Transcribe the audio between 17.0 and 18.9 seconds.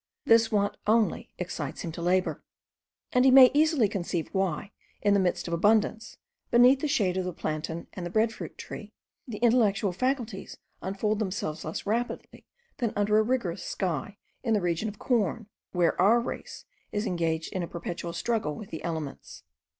engaged in a perpetual struggle with the